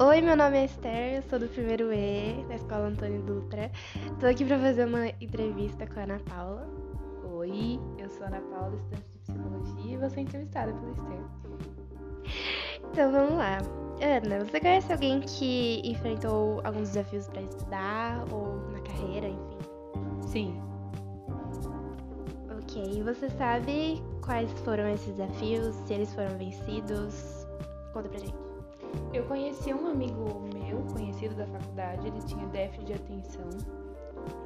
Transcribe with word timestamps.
Oi, 0.00 0.20
meu 0.20 0.36
nome 0.36 0.58
é 0.58 0.64
Esther, 0.66 1.16
eu 1.16 1.22
sou 1.22 1.40
do 1.40 1.48
primeiro 1.48 1.92
E, 1.92 2.44
da 2.46 2.54
Escola 2.54 2.86
Antônio 2.86 3.20
Dutra. 3.22 3.68
Tô 4.20 4.26
aqui 4.26 4.44
pra 4.44 4.56
fazer 4.56 4.86
uma 4.86 5.08
entrevista 5.20 5.88
com 5.88 5.98
a 5.98 6.04
Ana 6.04 6.20
Paula. 6.20 6.68
Oi, 7.32 7.80
eu 7.98 8.08
sou 8.08 8.22
a 8.22 8.28
Ana 8.28 8.40
Paula, 8.42 8.76
estudante 8.76 9.08
de 9.10 9.18
psicologia, 9.18 9.94
e 9.94 9.96
vou 9.96 10.08
ser 10.08 10.20
entrevistada 10.20 10.72
pela 10.72 10.92
Esther. 10.92 11.18
Então 12.92 13.10
vamos 13.10 13.34
lá. 13.34 13.58
Ana, 14.00 14.44
você 14.44 14.60
conhece 14.60 14.92
alguém 14.92 15.18
que 15.18 15.82
enfrentou 15.84 16.60
alguns 16.62 16.90
desafios 16.90 17.26
pra 17.26 17.42
estudar 17.42 18.24
ou 18.32 18.54
na 18.70 18.80
carreira, 18.82 19.26
enfim? 19.26 19.58
Sim, 20.28 20.62
Ok, 22.56 22.84
e 22.84 23.02
você 23.02 23.28
sabe 23.30 24.00
quais 24.24 24.48
foram 24.60 24.88
esses 24.88 25.16
desafios, 25.16 25.74
se 25.74 25.92
eles 25.92 26.14
foram 26.14 26.38
vencidos? 26.38 27.48
Conta 27.92 28.08
pra 28.08 28.20
gente. 28.20 28.47
Eu 29.12 29.24
conheci 29.24 29.72
um 29.72 29.86
amigo 29.86 30.40
meu, 30.54 30.82
conhecido 30.92 31.34
da 31.34 31.46
faculdade, 31.46 32.06
ele 32.06 32.20
tinha 32.22 32.46
déficit 32.46 32.86
de 32.86 32.92
atenção 32.94 33.48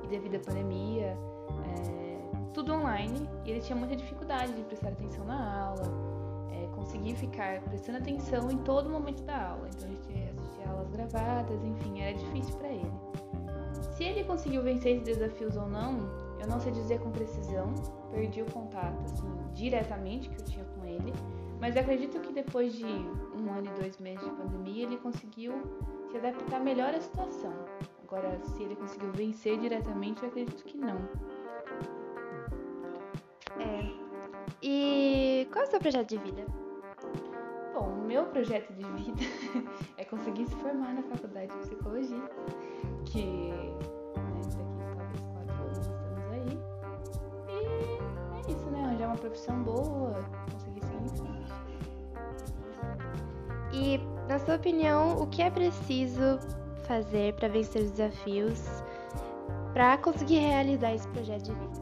e 0.03 0.07
devido 0.07 0.37
à 0.37 0.41
pandemia, 0.41 1.17
é, 1.67 2.19
tudo 2.53 2.73
online, 2.73 3.29
e 3.45 3.51
ele 3.51 3.61
tinha 3.61 3.77
muita 3.77 3.97
dificuldade 3.97 4.53
de 4.53 4.63
prestar 4.63 4.91
atenção 4.91 5.25
na 5.25 5.67
aula, 5.67 5.85
é, 6.53 6.67
conseguir 6.75 7.15
ficar 7.17 7.61
prestando 7.63 7.99
atenção 7.99 8.51
em 8.51 8.59
todo 8.59 8.89
momento 8.89 9.23
da 9.25 9.51
aula. 9.51 9.69
Então 9.75 9.89
a 9.89 9.91
gente 9.91 10.31
assistia 10.31 10.69
aulas 10.69 10.89
gravadas, 10.91 11.65
enfim, 11.65 12.01
era 12.01 12.15
difícil 12.15 12.55
para 12.57 12.69
ele. 12.69 12.93
Se 13.93 14.05
ele 14.05 14.25
conseguiu 14.25 14.63
vencer 14.63 14.93
esses 14.93 15.05
desafios 15.05 15.57
ou 15.57 15.69
não, 15.69 15.99
eu 16.41 16.47
não 16.49 16.59
sei 16.61 16.73
dizer 16.73 17.01
com 17.01 17.11
precisão, 17.11 17.73
perdi 18.11 18.43
o 18.43 18.47
contato 18.47 19.01
assim, 19.05 19.31
diretamente 19.55 20.29
que 20.29 20.41
eu 20.41 20.45
tinha 20.45 20.65
com 20.65 20.85
ele, 20.85 21.13
mas 21.63 21.77
acredito 21.77 22.19
que 22.19 22.33
depois 22.33 22.73
de 22.75 22.85
um 22.85 23.53
ano 23.53 23.69
e 23.69 23.81
dois 23.81 23.97
meses 23.99 24.25
de 24.25 24.31
pandemia 24.33 24.83
ele 24.83 24.97
conseguiu 24.97 25.63
se 26.11 26.17
adaptar 26.17 26.59
melhor 26.59 26.93
à 26.93 27.01
situação. 27.01 27.55
Agora, 28.03 28.37
se 28.43 28.65
ele 28.65 28.75
conseguiu 28.75 29.13
vencer 29.13 29.61
diretamente, 29.61 30.25
eu 30.25 30.29
acredito 30.29 30.65
que 30.65 30.77
não. 30.77 30.97
É. 33.61 33.93
E 34.61 35.47
qual 35.53 35.65
é 35.65 35.69
o 35.69 35.71
seu 35.71 35.79
projeto 35.79 36.09
de 36.09 36.19
vida? 36.19 36.45
Bom, 37.73 37.91
o 37.91 38.05
meu 38.09 38.25
projeto 38.25 38.73
de 38.73 38.83
vida 38.83 39.23
é 39.97 40.05
conseguir 40.05 40.47
se 40.47 40.57
formar 40.57 40.95
na 40.95 41.03
faculdade 41.05 41.53
de 41.53 41.59
psicologia, 41.59 42.29
que 43.05 43.53
né, 43.53 44.41
daqui 44.49 44.91
talvez 44.97 45.21
quatro 45.33 45.63
anos 45.63 45.79
estamos 45.79 46.31
aí. 46.33 46.59
E 47.49 48.51
é 48.51 48.53
isso, 48.53 48.69
né? 48.69 48.85
Arranjar 48.85 49.07
uma 49.07 49.17
profissão 49.17 49.63
boa, 49.63 50.21
E, 53.83 53.99
na 54.29 54.39
sua 54.39 54.55
opinião, 54.55 55.21
o 55.21 55.27
que 55.27 55.43
é 55.43 55.51
preciso 55.51 56.39
fazer 56.87 57.35
para 57.35 57.49
vencer 57.49 57.83
os 57.83 57.91
desafios 57.91 58.63
para 59.73 59.99
conseguir 59.99 60.39
realizar 60.39 60.95
esse 60.95 61.09
projeto 61.09 61.47
de 61.47 61.53
vida? 61.53 61.81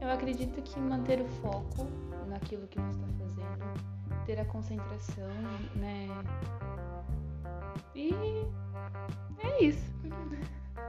Eu 0.00 0.08
acredito 0.12 0.62
que 0.62 0.78
manter 0.78 1.20
o 1.20 1.26
foco 1.26 1.84
naquilo 2.28 2.64
que 2.68 2.78
você 2.78 3.00
está 3.00 3.08
fazendo, 3.18 4.24
ter 4.24 4.40
a 4.40 4.44
concentração, 4.44 5.28
né? 5.74 6.06
E 7.96 8.14
é 9.42 9.64
isso. 9.64 9.92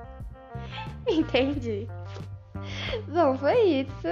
Entendi. 1.10 1.88
Bom, 3.12 3.36
foi 3.40 3.60
isso. 3.64 4.08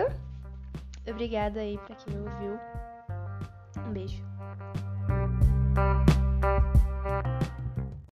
Obrigada 1.07 1.59
aí 1.59 1.77
pra 1.85 1.95
quem 1.97 2.17
ouviu. 2.19 2.59
Um 3.87 3.93
beijo. 3.93 4.23